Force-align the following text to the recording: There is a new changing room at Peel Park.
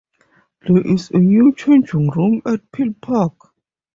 There 0.67 0.81
is 0.81 1.11
a 1.11 1.17
new 1.19 1.53
changing 1.53 2.09
room 2.09 2.41
at 2.43 2.71
Peel 2.71 2.95
Park. 3.03 3.33